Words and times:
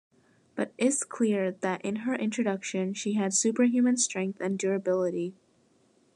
But 0.55 0.73
is 0.79 1.03
clear 1.03 1.51
that 1.51 1.85
in 1.85 1.97
her 1.97 2.15
introduction 2.15 2.95
she 2.95 3.13
had 3.13 3.35
superhuman 3.35 3.97
strength 3.97 4.41
and 4.41 4.57
durability. 4.57 5.35